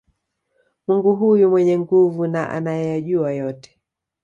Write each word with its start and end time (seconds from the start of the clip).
Mungu 0.87 1.15
huyu 1.15 1.49
mwenye 1.49 1.79
nguvu 1.79 2.27
na 2.27 2.49
anayeyajua 2.49 3.33
yote 3.33 3.81